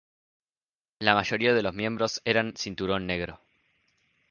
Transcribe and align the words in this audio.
La 0.97 1.13
mayoría 1.13 1.53
de 1.53 1.61
los 1.61 1.75
miembros 1.75 2.23
eran 2.25 2.55
cinturón 2.57 3.05
negro. 3.05 3.39